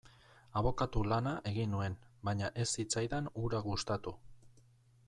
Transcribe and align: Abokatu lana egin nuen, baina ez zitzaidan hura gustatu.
Abokatu 0.61 1.03
lana 1.11 1.33
egin 1.51 1.69
nuen, 1.75 1.99
baina 2.31 2.51
ez 2.65 2.67
zitzaidan 2.77 3.31
hura 3.35 3.63
gustatu. 3.71 4.17